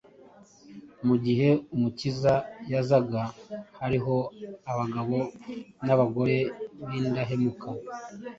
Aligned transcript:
Mu 1.07 1.15
gihe 1.25 1.47
Umukiza 1.75 2.33
yazaga 2.71 3.21
hariho 3.79 4.17
abagabo 4.71 5.17
n’abagore 5.85 6.37
b’indahemuka 6.87 7.67